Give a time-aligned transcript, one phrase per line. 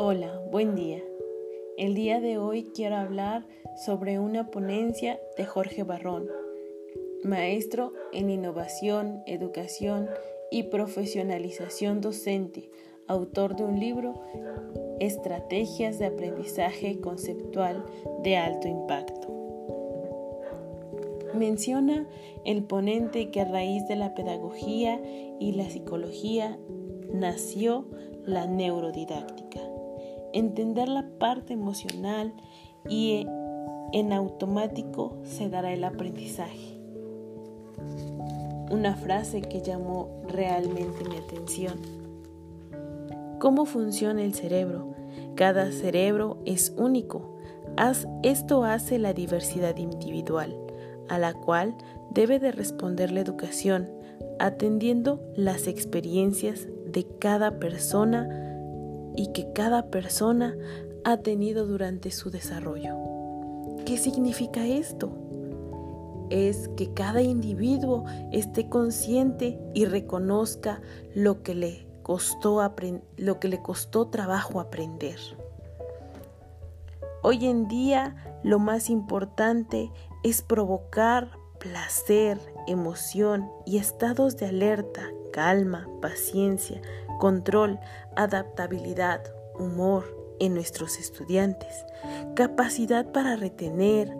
[0.00, 1.02] Hola, buen día.
[1.76, 3.44] El día de hoy quiero hablar
[3.84, 6.28] sobre una ponencia de Jorge Barrón,
[7.24, 10.08] maestro en innovación, educación
[10.52, 12.70] y profesionalización docente,
[13.08, 14.14] autor de un libro
[15.00, 17.84] Estrategias de aprendizaje conceptual
[18.22, 19.34] de alto impacto.
[21.34, 22.06] Menciona
[22.44, 25.00] el ponente que a raíz de la pedagogía
[25.40, 26.56] y la psicología
[27.12, 27.86] nació
[28.24, 29.67] la neurodidáctica
[30.38, 32.32] entender la parte emocional
[32.88, 33.26] y
[33.92, 36.78] en automático se dará el aprendizaje.
[38.70, 41.78] Una frase que llamó realmente mi atención.
[43.38, 44.94] ¿Cómo funciona el cerebro?
[45.34, 47.36] Cada cerebro es único.
[48.22, 50.56] Esto hace la diversidad individual,
[51.08, 51.76] a la cual
[52.10, 53.88] debe de responder la educación,
[54.38, 58.47] atendiendo las experiencias de cada persona
[59.18, 60.56] y que cada persona
[61.04, 62.94] ha tenido durante su desarrollo.
[63.84, 65.10] ¿Qué significa esto?
[66.30, 70.80] Es que cada individuo esté consciente y reconozca
[71.16, 72.60] lo que le costó,
[73.16, 75.18] lo que le costó trabajo aprender.
[77.24, 79.90] Hoy en día lo más importante
[80.22, 86.82] es provocar placer, emoción y estados de alerta, calma, paciencia,
[87.20, 87.78] control,
[88.16, 89.22] adaptabilidad,
[89.56, 90.04] humor
[90.40, 91.86] en nuestros estudiantes,
[92.34, 94.18] capacidad para retener,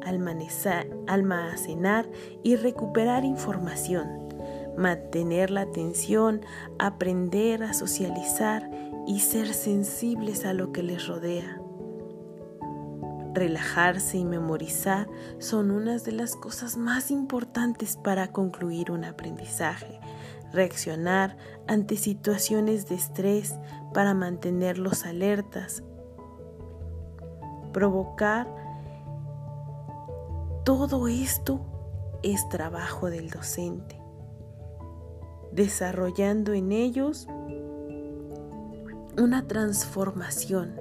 [1.08, 2.08] almacenar
[2.44, 4.28] y recuperar información,
[4.76, 6.42] mantener la atención,
[6.78, 8.70] aprender a socializar
[9.08, 11.60] y ser sensibles a lo que les rodea.
[13.34, 15.08] Relajarse y memorizar
[15.40, 19.97] son unas de las cosas más importantes para concluir un aprendizaje
[20.52, 23.54] reaccionar ante situaciones de estrés
[23.92, 25.82] para mantenerlos alertas,
[27.72, 28.48] provocar.
[30.64, 31.60] Todo esto
[32.22, 34.00] es trabajo del docente,
[35.52, 37.26] desarrollando en ellos
[39.18, 40.80] una transformación,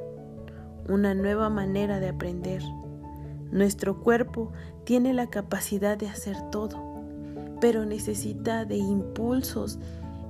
[0.89, 2.61] una nueva manera de aprender.
[3.51, 4.51] Nuestro cuerpo
[4.83, 6.86] tiene la capacidad de hacer todo
[7.59, 9.79] pero necesita de impulsos,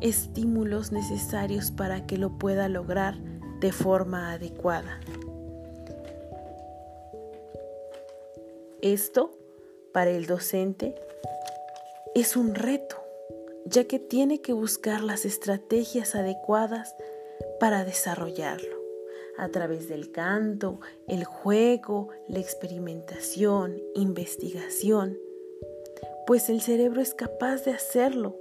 [0.01, 3.17] estímulos necesarios para que lo pueda lograr
[3.59, 4.99] de forma adecuada.
[8.81, 9.31] Esto,
[9.91, 10.93] para el docente,
[12.13, 12.97] es un reto,
[13.65, 16.95] ya que tiene que buscar las estrategias adecuadas
[17.59, 18.77] para desarrollarlo,
[19.37, 25.17] a través del canto, el juego, la experimentación, investigación,
[26.27, 28.35] pues el cerebro es capaz de hacerlo,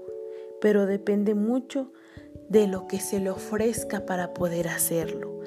[0.61, 1.93] pero depende mucho
[2.49, 5.39] de lo que se le ofrezca para poder hacerlo,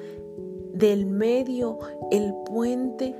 [0.72, 1.78] del medio,
[2.10, 3.14] el puente,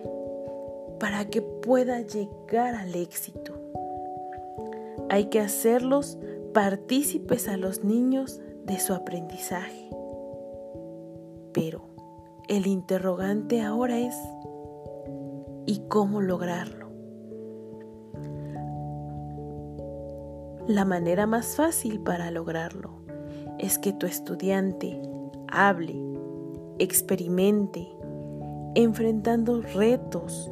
[0.98, 3.60] para que pueda llegar al éxito.
[5.10, 6.18] Hay que hacerlos
[6.54, 9.90] partícipes a los niños de su aprendizaje.
[11.52, 11.82] Pero
[12.48, 14.16] el interrogante ahora es,
[15.66, 16.79] ¿y cómo lograrlo?
[20.70, 22.90] La manera más fácil para lograrlo
[23.58, 25.02] es que tu estudiante
[25.48, 25.96] hable,
[26.78, 27.88] experimente,
[28.76, 30.48] enfrentando retos,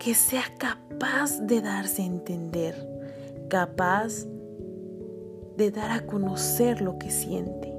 [0.00, 2.74] que sea capaz de darse a entender,
[3.48, 4.26] capaz
[5.56, 7.72] de dar a conocer lo que siente.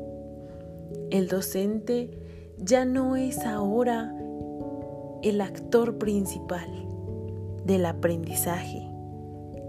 [1.09, 2.17] El docente
[2.59, 4.15] ya no es ahora
[5.21, 6.69] el actor principal
[7.65, 8.89] del aprendizaje,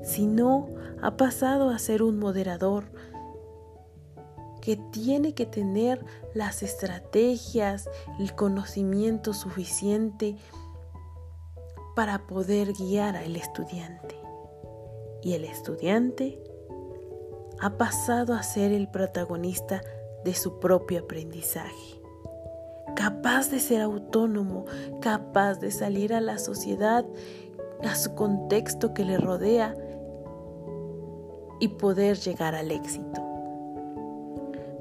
[0.04, 2.90] sino ha pasado a ser un moderador
[4.60, 6.04] que tiene que tener
[6.34, 7.88] las estrategias,
[8.18, 10.36] el conocimiento suficiente
[11.96, 14.16] para poder guiar al estudiante.
[15.22, 16.42] Y el estudiante
[17.60, 19.82] ha pasado a ser el protagonista
[20.24, 22.00] de su propio aprendizaje,
[22.94, 24.64] capaz de ser autónomo,
[25.00, 27.04] capaz de salir a la sociedad,
[27.82, 29.74] a su contexto que le rodea
[31.60, 33.22] y poder llegar al éxito.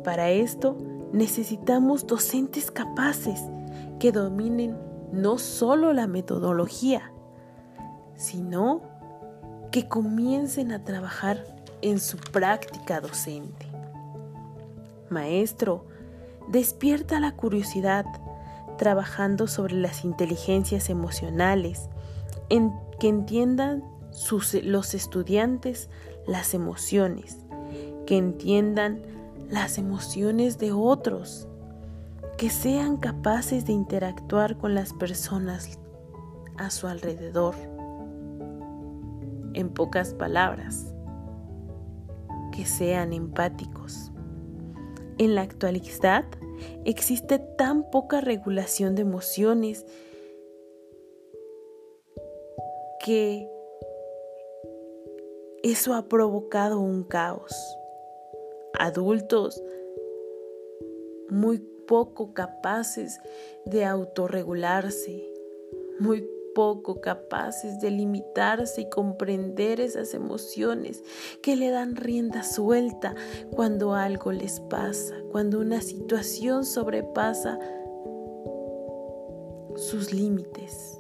[0.03, 0.77] Para esto
[1.11, 3.41] necesitamos docentes capaces
[3.99, 4.77] que dominen
[5.11, 7.11] no solo la metodología,
[8.15, 8.81] sino
[9.71, 11.43] que comiencen a trabajar
[11.81, 13.67] en su práctica docente.
[15.09, 15.85] Maestro,
[16.49, 18.05] despierta la curiosidad
[18.77, 21.89] trabajando sobre las inteligencias emocionales,
[22.99, 23.83] que entiendan
[24.63, 25.89] los estudiantes
[26.25, 27.37] las emociones,
[28.05, 29.01] que entiendan
[29.49, 31.47] las emociones de otros,
[32.37, 35.79] que sean capaces de interactuar con las personas
[36.57, 37.55] a su alrededor.
[39.53, 40.93] En pocas palabras,
[42.51, 44.11] que sean empáticos.
[45.17, 46.25] En la actualidad
[46.85, 49.85] existe tan poca regulación de emociones
[53.03, 53.49] que
[55.71, 57.53] eso ha provocado un caos.
[58.79, 59.61] Adultos
[61.29, 63.19] muy poco capaces
[63.65, 65.29] de autorregularse,
[65.99, 71.03] muy poco capaces de limitarse y comprender esas emociones
[71.41, 73.13] que le dan rienda suelta
[73.51, 77.59] cuando algo les pasa, cuando una situación sobrepasa
[79.75, 80.99] sus límites.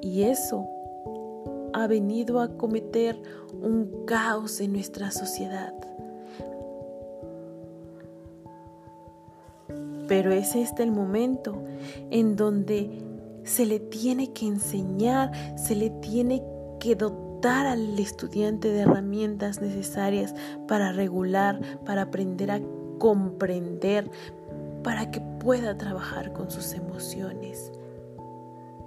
[0.00, 0.66] Y eso
[1.74, 3.20] ha venido a cometer
[3.60, 5.74] un caos en nuestra sociedad.
[10.06, 11.62] Pero es este el momento
[12.10, 13.02] en donde
[13.42, 16.44] se le tiene que enseñar, se le tiene
[16.78, 20.32] que dotar al estudiante de herramientas necesarias
[20.68, 22.60] para regular, para aprender a
[22.98, 24.08] comprender,
[24.84, 27.72] para que pueda trabajar con sus emociones,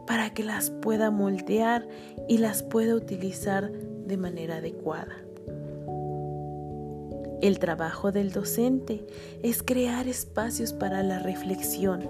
[0.07, 1.87] para que las pueda moldear
[2.27, 5.17] y las pueda utilizar de manera adecuada.
[7.41, 9.05] El trabajo del docente
[9.43, 12.09] es crear espacios para la reflexión,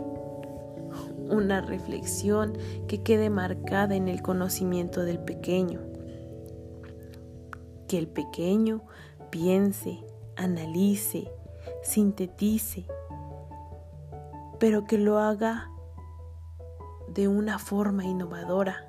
[1.30, 2.54] una reflexión
[2.88, 5.82] que quede marcada en el conocimiento del pequeño.
[7.90, 8.84] Que el pequeño
[9.32, 10.00] piense,
[10.38, 11.30] analice,
[11.84, 12.86] sintetice,
[14.60, 15.72] pero que lo haga
[17.08, 18.86] de una forma innovadora.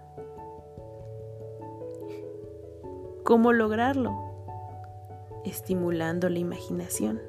[3.25, 4.17] ¿Cómo lograrlo?
[5.45, 7.21] Estimulando la imaginación.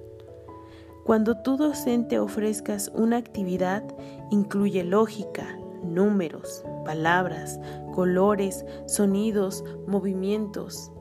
[1.03, 3.83] Cuando tú docente ofrezcas una actividad,
[4.29, 7.59] incluye lógica, números, palabras,
[7.93, 10.91] colores, sonidos, movimientos.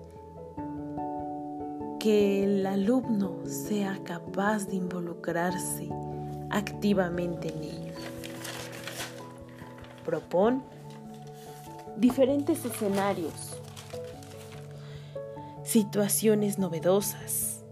[2.01, 5.89] Que el alumno sea capaz de involucrarse
[6.51, 8.18] activamente en ello.
[10.09, 10.63] Propon
[11.99, 13.61] diferentes escenarios,
[15.65, 17.63] situaciones novedosas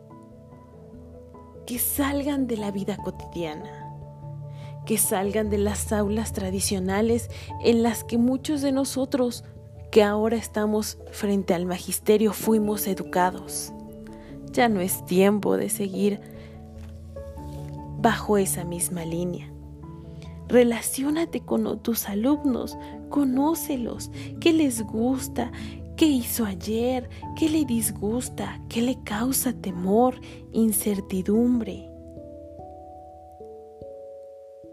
[1.65, 3.91] que salgan de la vida cotidiana,
[4.85, 7.31] que salgan de las aulas tradicionales
[7.65, 9.43] en las que muchos de nosotros
[9.91, 13.73] que ahora estamos frente al magisterio fuimos educados.
[14.53, 16.21] Ya no es tiempo de seguir
[17.97, 19.56] bajo esa misma línea.
[20.49, 22.77] Relaciónate con tus alumnos,
[23.09, 24.11] conócelos,
[24.41, 25.51] qué les gusta,
[25.97, 27.09] ¿Qué hizo ayer?
[27.39, 28.61] ¿Qué le disgusta?
[28.69, 30.21] ¿Qué le causa temor,
[30.53, 31.91] incertidumbre?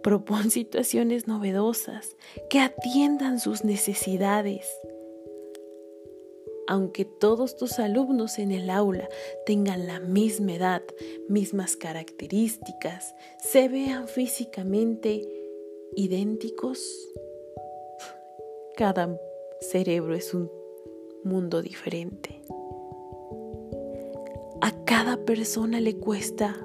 [0.04, 2.18] Propon situaciones novedosas
[2.50, 4.68] que atiendan sus necesidades.
[6.68, 9.08] Aunque todos tus alumnos en el aula
[9.46, 10.84] tengan la misma edad,
[11.30, 15.43] mismas características, se vean físicamente
[15.96, 17.10] idénticos,
[18.76, 19.20] cada
[19.62, 20.52] cerebro es un
[21.24, 22.42] mundo diferente.
[24.62, 26.56] A cada persona le cuesta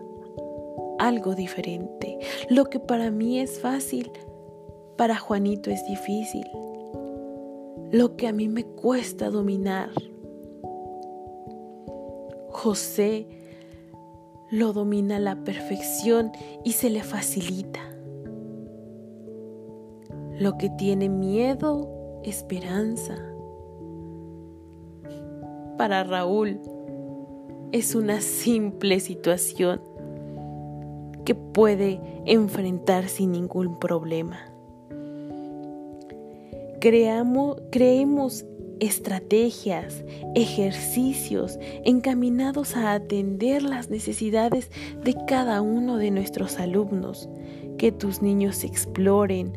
[0.99, 2.19] algo diferente.
[2.49, 4.11] Lo que para mí es fácil,
[4.97, 6.47] para Juanito es difícil.
[7.91, 9.91] Lo que a mí me cuesta dominar,
[12.51, 13.27] José
[14.51, 16.33] lo domina a la perfección
[16.65, 17.98] y se le facilita.
[20.39, 23.17] Lo que tiene miedo, esperanza,
[25.77, 26.61] para Raúl
[27.73, 29.81] es una simple situación
[31.25, 34.39] que puede enfrentar sin ningún problema.
[36.81, 38.47] Creamos, creemos
[38.79, 40.05] estrategias,
[40.37, 44.71] ejercicios encaminados a atender las necesidades
[45.03, 47.29] de cada uno de nuestros alumnos,
[47.77, 49.53] que tus niños exploren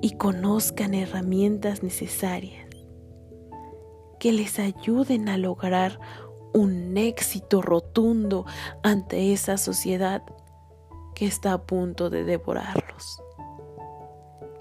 [0.00, 2.68] y conozcan herramientas necesarias
[4.18, 5.98] que les ayuden a lograr
[6.52, 8.46] un éxito rotundo
[8.82, 10.22] ante esa sociedad
[11.14, 13.22] que está a punto de devorarlos.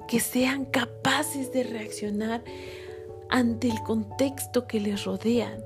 [0.08, 2.44] Que sean capaces de reaccionar
[3.30, 5.58] ante el contexto que les rodea.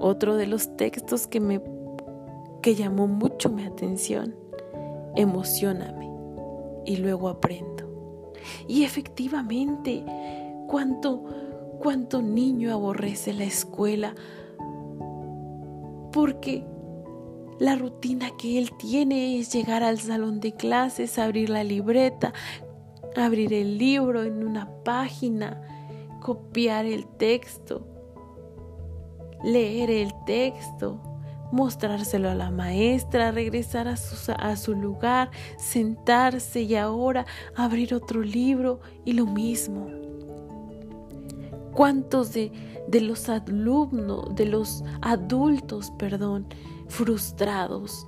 [0.00, 1.62] Otro de los textos que me
[2.62, 4.34] que llamó mucho mi atención,
[5.16, 6.13] emocioname
[6.84, 8.32] y luego aprendo.
[8.68, 10.04] Y efectivamente,
[10.68, 11.24] cuánto,
[11.80, 14.14] cuánto niño aborrece la escuela
[16.12, 16.64] porque
[17.58, 22.32] la rutina que él tiene es llegar al salón de clases, abrir la libreta,
[23.16, 25.60] abrir el libro en una página,
[26.20, 27.86] copiar el texto,
[29.42, 31.00] leer el texto,
[31.54, 38.22] mostrárselo a la maestra, regresar a su, a su, lugar, sentarse y ahora abrir otro
[38.22, 39.88] libro y lo mismo.
[41.72, 42.52] ¿Cuántos de,
[42.88, 46.46] de los alumnos, de los adultos, perdón,
[46.88, 48.06] frustrados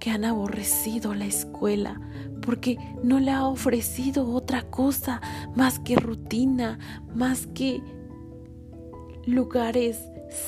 [0.00, 2.00] que han aborrecido la escuela
[2.42, 5.20] porque no le ha ofrecido otra cosa
[5.54, 6.78] más que rutina,
[7.14, 7.80] más que
[9.26, 10.00] lugares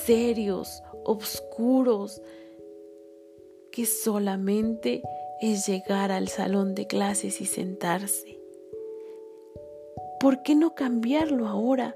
[0.05, 2.21] serios, oscuros,
[3.71, 5.01] que solamente
[5.41, 8.39] es llegar al salón de clases y sentarse.
[10.19, 11.95] ¿Por qué no cambiarlo ahora?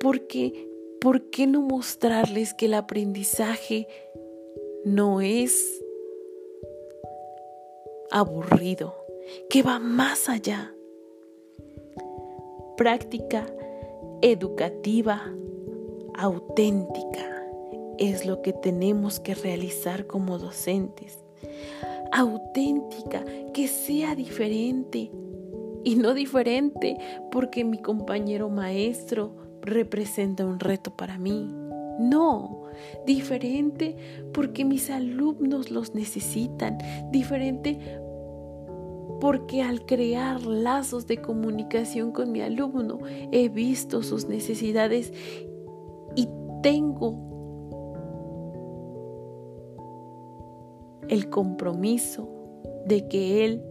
[0.00, 0.68] Porque
[1.00, 3.86] ¿por qué no mostrarles que el aprendizaje
[4.84, 5.82] no es
[8.10, 8.96] aburrido,
[9.48, 10.74] que va más allá?
[12.76, 13.46] Práctica
[14.22, 15.32] educativa
[16.14, 17.35] auténtica
[17.98, 21.18] es lo que tenemos que realizar como docentes.
[22.12, 25.10] Auténtica, que sea diferente.
[25.84, 26.98] Y no diferente
[27.30, 31.52] porque mi compañero maestro representa un reto para mí.
[31.98, 32.64] No,
[33.06, 33.96] diferente
[34.32, 36.78] porque mis alumnos los necesitan.
[37.10, 37.78] Diferente
[39.20, 42.98] porque al crear lazos de comunicación con mi alumno
[43.32, 45.12] he visto sus necesidades
[46.14, 46.28] y
[46.62, 47.25] tengo
[51.08, 52.28] el compromiso
[52.86, 53.62] de que Él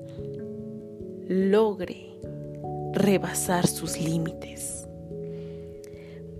[1.27, 2.05] logre
[2.93, 4.87] rebasar sus límites.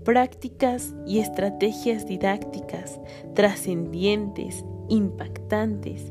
[0.04, 3.00] Prácticas y estrategias didácticas
[3.34, 6.04] trascendientes, impactantes,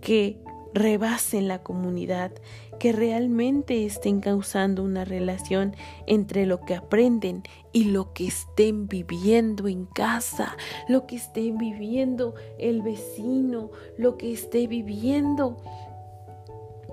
[0.00, 0.40] que
[0.74, 2.32] rebasen la comunidad,
[2.78, 5.74] que realmente estén causando una relación
[6.06, 10.56] entre lo que aprenden y lo que estén viviendo en casa,
[10.88, 15.56] lo que esté viviendo el vecino, lo que esté viviendo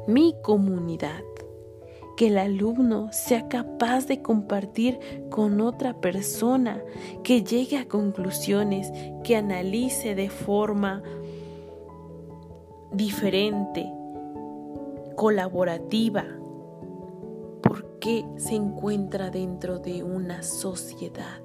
[0.08, 1.24] mi comunidad.
[2.18, 6.82] Que el alumno sea capaz de compartir con otra persona,
[7.24, 8.90] que llegue a conclusiones,
[9.26, 11.04] que analice de forma
[12.96, 13.92] diferente,
[15.16, 16.26] colaborativa,
[17.62, 21.42] porque se encuentra dentro de una sociedad,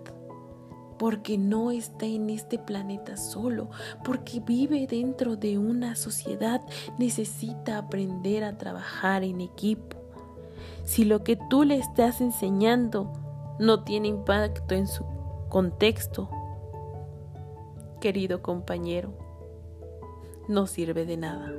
[0.98, 3.70] porque no está en este planeta solo,
[4.04, 6.60] porque vive dentro de una sociedad,
[6.98, 9.96] necesita aprender a trabajar en equipo.
[10.84, 13.12] Si lo que tú le estás enseñando
[13.58, 15.04] no tiene impacto en su
[15.48, 16.28] contexto,
[18.00, 19.19] querido compañero,
[20.50, 21.52] no sirve de nada,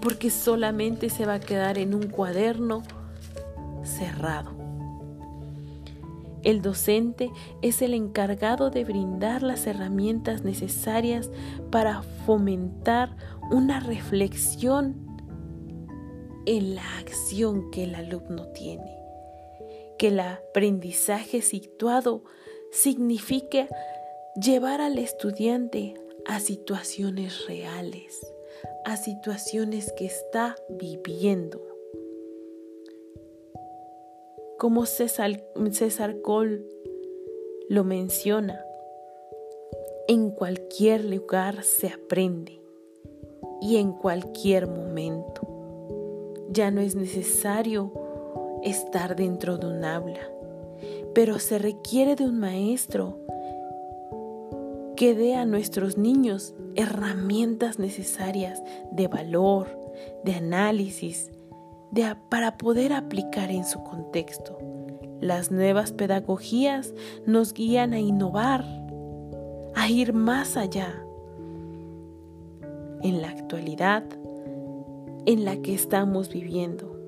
[0.00, 2.82] porque solamente se va a quedar en un cuaderno
[3.82, 4.58] cerrado.
[6.44, 7.30] El docente
[7.62, 11.30] es el encargado de brindar las herramientas necesarias
[11.70, 13.16] para fomentar
[13.50, 15.08] una reflexión
[16.46, 18.96] en la acción que el alumno tiene.
[19.98, 22.22] Que el aprendizaje situado
[22.70, 23.66] significa
[24.40, 25.94] llevar al estudiante
[26.28, 28.20] a situaciones reales,
[28.84, 31.58] a situaciones que está viviendo.
[34.58, 35.42] Como César,
[35.72, 36.62] César Cole
[37.70, 38.62] lo menciona,
[40.06, 42.60] en cualquier lugar se aprende
[43.62, 46.36] y en cualquier momento.
[46.50, 47.90] Ya no es necesario
[48.62, 50.30] estar dentro de un aula,
[51.14, 53.18] pero se requiere de un maestro
[54.98, 59.68] que dé a nuestros niños herramientas necesarias de valor,
[60.24, 61.30] de análisis,
[62.28, 64.58] para poder aplicar en su contexto.
[65.20, 66.92] Las nuevas pedagogías
[67.26, 68.64] nos guían a innovar,
[69.76, 70.92] a ir más allá.
[73.00, 74.02] En la actualidad
[75.26, 76.98] en la que estamos viviendo,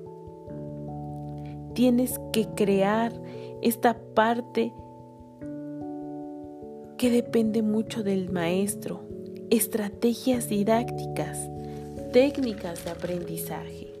[1.73, 3.11] tienes que crear
[3.61, 4.73] esta parte
[7.01, 9.01] que depende mucho del maestro,
[9.49, 11.49] estrategias didácticas,
[12.13, 13.91] técnicas de aprendizaje.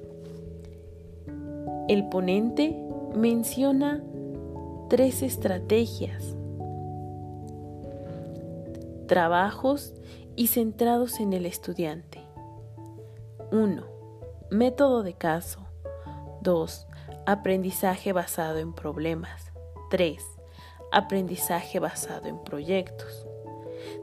[1.87, 2.77] El ponente
[3.15, 4.03] menciona
[4.87, 6.35] tres estrategias,
[9.07, 9.95] trabajos
[10.35, 12.19] y centrados en el estudiante.
[13.51, 13.83] 1.
[14.51, 15.65] Método de caso.
[16.43, 16.87] 2.
[17.25, 19.51] Aprendizaje basado en problemas.
[19.89, 20.21] 3
[20.91, 23.27] aprendizaje basado en proyectos.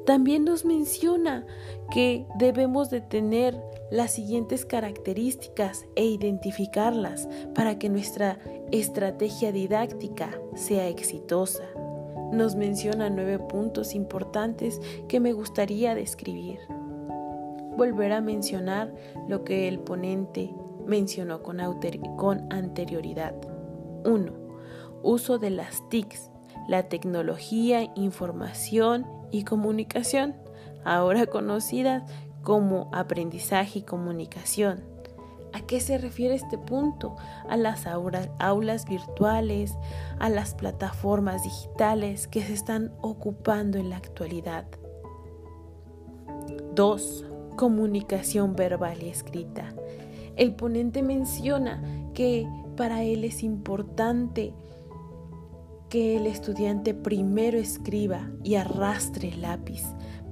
[0.06, 1.46] También nos menciona
[1.90, 8.38] que debemos de tener las siguientes características e identificarlas para que nuestra
[8.72, 11.64] estrategia didáctica sea exitosa.
[12.32, 16.58] Nos menciona nueve puntos importantes que me gustaría describir.
[17.76, 18.92] Volver a mencionar
[19.28, 20.52] lo que el ponente
[20.86, 23.34] mencionó con, anterioridad.
[24.04, 24.32] 1.
[25.02, 26.30] Uso de las TICs,
[26.68, 30.36] la tecnología, información y comunicación,
[30.84, 32.04] ahora conocidas
[32.42, 34.84] como aprendizaje y comunicación.
[35.54, 37.16] ¿A qué se refiere este punto?
[37.48, 39.74] A las aulas virtuales,
[40.18, 44.66] a las plataformas digitales que se están ocupando en la actualidad.
[46.74, 47.24] 2.
[47.56, 49.74] Comunicación verbal y escrita.
[50.36, 51.82] El ponente menciona
[52.14, 52.46] que
[52.76, 54.52] para él es importante
[55.88, 59.82] que el estudiante primero escriba y arrastre el lápiz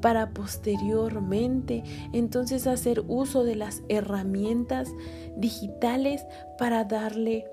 [0.00, 1.82] para posteriormente
[2.12, 4.88] entonces hacer uso de las herramientas
[5.36, 6.24] digitales
[6.58, 7.46] para darle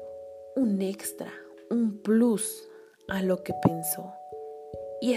[0.55, 1.31] un extra,
[1.69, 2.69] un plus
[3.07, 4.13] a lo que pensó.
[5.01, 5.15] Y,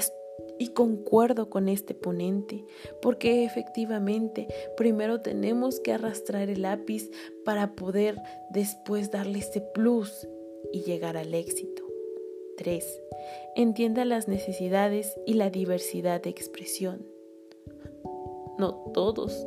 [0.59, 2.64] y concuerdo con este ponente,
[3.02, 7.11] porque efectivamente primero tenemos que arrastrar el lápiz
[7.45, 10.26] para poder después darle ese plus
[10.73, 11.86] y llegar al éxito.
[12.57, 13.03] 3.
[13.55, 17.07] Entienda las necesidades y la diversidad de expresión.
[18.59, 19.47] No todos,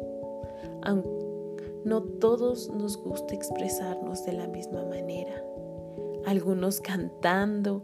[1.85, 5.43] no todos nos gusta expresarnos de la misma manera.
[6.25, 7.83] Algunos cantando,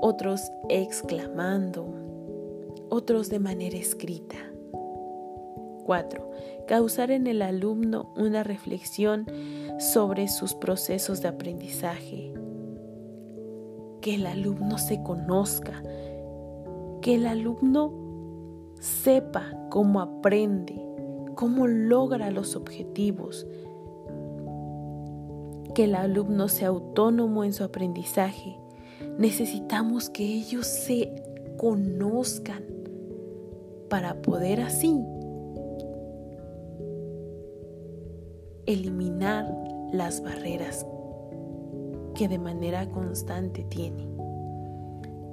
[0.00, 1.86] otros exclamando,
[2.88, 4.36] otros de manera escrita.
[5.84, 6.30] 4.
[6.66, 9.26] Causar en el alumno una reflexión
[9.78, 12.25] sobre sus procesos de aprendizaje.
[14.06, 15.82] Que el alumno se conozca,
[17.02, 17.92] que el alumno
[18.78, 20.80] sepa cómo aprende,
[21.34, 23.48] cómo logra los objetivos,
[25.74, 28.56] que el alumno sea autónomo en su aprendizaje.
[29.18, 31.10] Necesitamos que ellos se
[31.56, 32.62] conozcan
[33.90, 35.02] para poder así
[38.66, 39.52] eliminar
[39.92, 40.86] las barreras
[42.16, 44.08] que de manera constante tiene.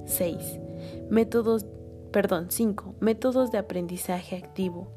[0.06, 0.60] 6.
[1.10, 1.66] Métodos
[2.14, 2.96] perdón, 5.
[3.02, 4.88] Métodos de aprendizaje activo.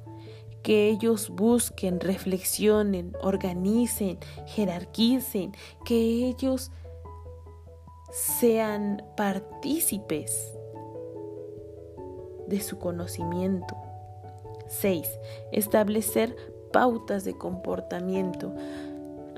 [0.63, 5.53] Que ellos busquen, reflexionen, organicen, jerarquicen,
[5.85, 6.71] que ellos
[8.13, 10.53] sean partícipes
[12.47, 13.75] de su conocimiento.
[14.69, 15.09] 6.
[15.53, 16.37] Establecer
[16.73, 18.53] pautas de comportamiento.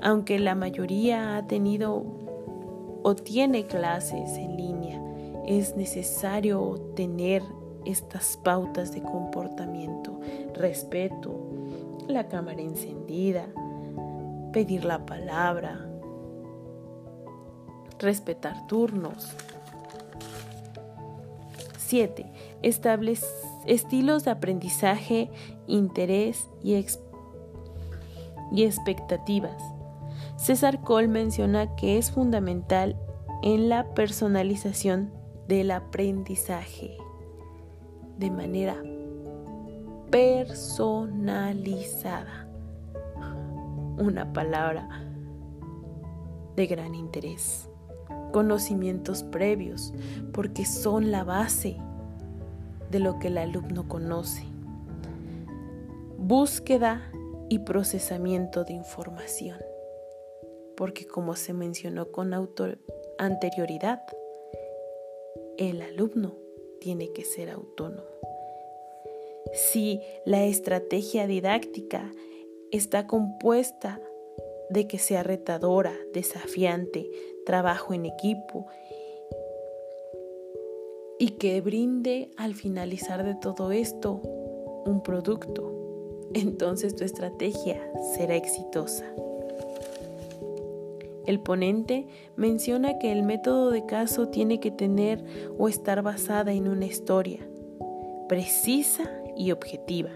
[0.01, 2.28] Aunque la mayoría ha tenido
[3.03, 5.01] o tiene clases en línea,
[5.45, 7.43] es necesario tener
[7.85, 10.19] estas pautas de comportamiento,
[10.53, 11.39] respeto,
[12.07, 13.47] la cámara encendida,
[14.51, 15.87] pedir la palabra,
[17.99, 19.35] respetar turnos.
[21.77, 22.25] 7.
[22.61, 23.25] Establece
[23.65, 25.29] estilos de aprendizaje,
[25.67, 26.73] interés y,
[28.51, 29.61] y expectativas.
[30.39, 32.95] César Cole menciona que es fundamental
[33.43, 35.11] en la personalización
[35.49, 36.95] del aprendizaje
[38.17, 38.81] de manera
[40.09, 42.47] personalizada.
[43.97, 45.03] Una palabra
[46.55, 47.69] de gran interés.
[48.31, 49.93] Conocimientos previos,
[50.31, 51.75] porque son la base
[52.89, 54.45] de lo que el alumno conoce.
[56.17, 57.01] Búsqueda
[57.49, 59.57] y procesamiento de información,
[60.79, 62.33] porque como se mencionó con
[63.17, 64.01] anterioridad,
[65.57, 66.37] el alumno
[66.79, 68.07] tiene que ser autónomo.
[69.53, 72.13] Si la estrategia didáctica
[72.71, 74.01] está compuesta
[74.69, 77.11] de que sea retadora, desafiante,
[77.45, 78.65] trabajo en equipo
[81.19, 84.21] y que brinde al finalizar de todo esto
[84.85, 89.13] un producto, entonces tu estrategia será exitosa.
[91.29, 95.23] El ponente menciona que el método de caso tiene que tener
[95.59, 97.47] o estar basada en una historia
[98.27, 99.03] precisa
[99.37, 100.09] y objetiva,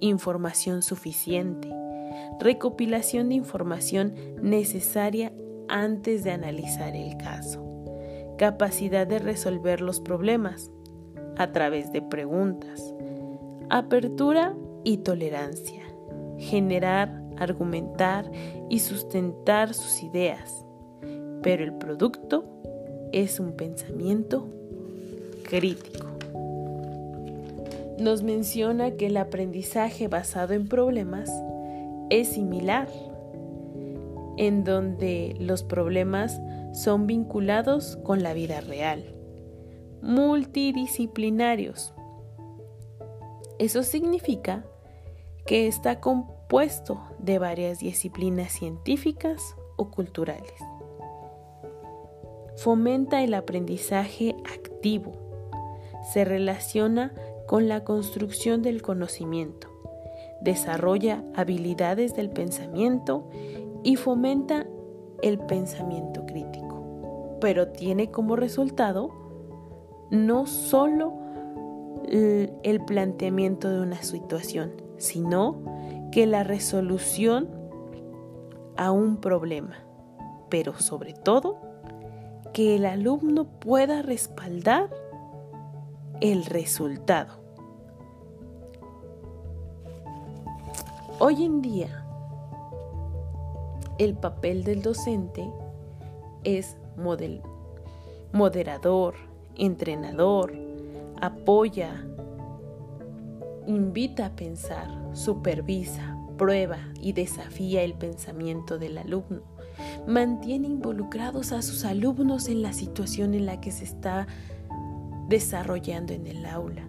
[0.00, 1.68] información suficiente,
[2.40, 5.30] recopilación de información necesaria
[5.68, 7.84] antes de analizar el caso,
[8.38, 10.70] capacidad de resolver los problemas
[11.36, 12.94] a través de preguntas,
[13.68, 15.82] apertura y tolerancia,
[16.38, 18.30] generar argumentar
[18.68, 20.64] y sustentar sus ideas,
[21.42, 22.44] pero el producto
[23.12, 24.48] es un pensamiento
[25.44, 26.08] crítico.
[27.98, 31.30] Nos menciona que el aprendizaje basado en problemas
[32.10, 32.88] es similar,
[34.36, 36.40] en donde los problemas
[36.72, 39.14] son vinculados con la vida real,
[40.02, 41.94] multidisciplinarios.
[43.60, 44.64] Eso significa
[45.46, 46.33] que está compuesto
[47.18, 50.54] de varias disciplinas científicas o culturales.
[52.56, 55.12] Fomenta el aprendizaje activo.
[56.12, 57.12] Se relaciona
[57.48, 59.68] con la construcción del conocimiento.
[60.40, 63.28] Desarrolla habilidades del pensamiento
[63.82, 64.66] y fomenta
[65.22, 67.38] el pensamiento crítico.
[67.40, 69.10] Pero tiene como resultado
[70.10, 71.14] no solo
[72.06, 75.73] el planteamiento de una situación, sino
[76.14, 77.48] que la resolución
[78.76, 79.84] a un problema,
[80.48, 81.60] pero sobre todo
[82.52, 84.90] que el alumno pueda respaldar
[86.20, 87.32] el resultado.
[91.18, 92.06] Hoy en día,
[93.98, 95.52] el papel del docente
[96.44, 96.76] es
[98.32, 99.16] moderador,
[99.56, 100.52] entrenador,
[101.20, 102.06] apoya,
[103.66, 109.42] invita a pensar, supervisa, prueba y desafía el pensamiento del alumno.
[110.06, 114.26] Mantiene involucrados a sus alumnos en la situación en la que se está
[115.28, 116.88] desarrollando en el aula.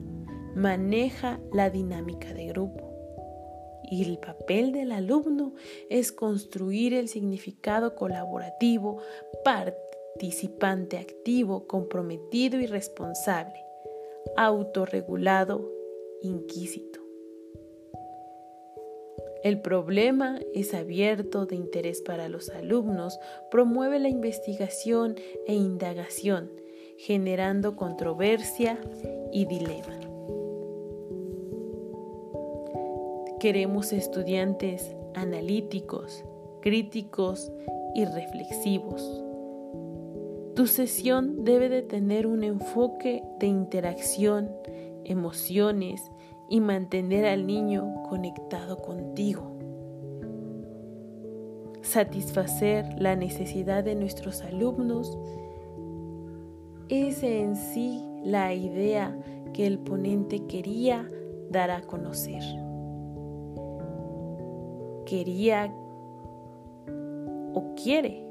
[0.55, 2.91] Maneja la dinámica de grupo.
[3.89, 5.53] Y el papel del alumno
[5.89, 8.99] es construir el significado colaborativo,
[9.43, 13.63] participante activo, comprometido y responsable,
[14.37, 15.74] autorregulado,
[16.25, 17.05] inquisito.
[19.43, 23.19] El problema es abierto de interés para los alumnos,
[23.51, 26.49] promueve la investigación e indagación,
[26.97, 28.79] generando controversia
[29.31, 29.99] y dilema.
[33.39, 36.23] Queremos estudiantes analíticos,
[36.61, 37.51] críticos
[37.93, 39.21] y reflexivos.
[40.55, 44.49] Tu sesión debe de tener un enfoque de interacción,
[45.05, 46.11] emociones
[46.49, 49.51] y mantener al niño conectado contigo.
[51.81, 55.17] Satisfacer la necesidad de nuestros alumnos
[56.89, 59.17] es en sí la idea
[59.53, 61.09] que el ponente quería
[61.49, 62.43] dar a conocer.
[65.05, 65.73] Quería
[67.53, 68.25] o quiere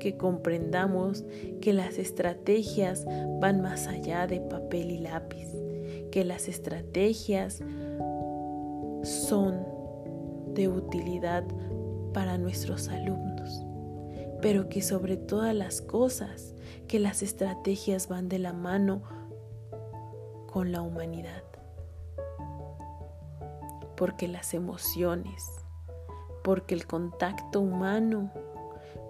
[0.00, 1.24] que comprendamos
[1.60, 3.06] que las estrategias
[3.40, 5.61] van más allá de papel y lápiz
[6.12, 7.60] que las estrategias
[9.02, 9.66] son
[10.54, 11.42] de utilidad
[12.12, 13.64] para nuestros alumnos,
[14.42, 16.54] pero que sobre todas las cosas,
[16.86, 19.02] que las estrategias van de la mano
[20.52, 21.44] con la humanidad,
[23.96, 25.50] porque las emociones,
[26.44, 28.30] porque el contacto humano,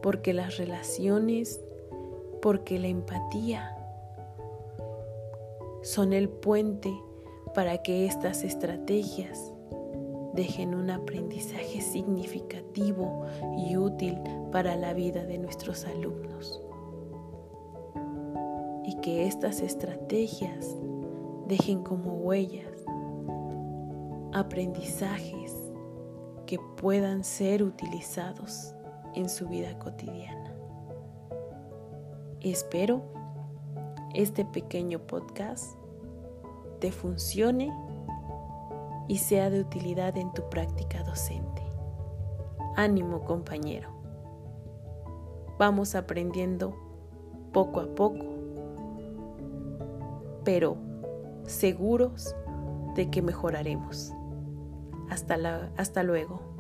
[0.03, 1.61] porque las relaciones,
[2.41, 3.72] porque la empatía,
[5.83, 6.93] son el puente
[7.55, 9.53] para que estas estrategias
[10.35, 13.27] dejen un aprendizaje significativo
[13.59, 14.19] y útil
[14.51, 16.63] para la vida de nuestros alumnos.
[18.85, 20.77] Y que estas estrategias
[21.47, 22.85] dejen como huellas
[24.33, 25.55] aprendizajes
[26.47, 28.75] que puedan ser utilizados
[29.15, 30.55] en su vida cotidiana.
[32.41, 33.03] Espero
[34.15, 35.77] este pequeño podcast
[36.81, 37.73] te funcione
[39.09, 41.63] y sea de utilidad en tu práctica docente.
[42.77, 43.91] Ánimo compañero.
[45.59, 46.75] Vamos aprendiendo
[47.53, 48.25] poco a poco,
[50.45, 50.77] pero
[51.45, 52.35] seguros
[52.95, 54.13] de que mejoraremos.
[55.11, 56.52] Hasta, la, hasta luego.